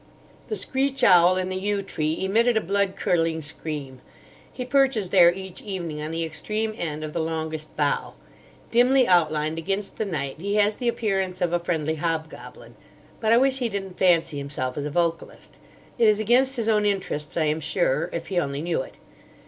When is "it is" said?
15.99-16.19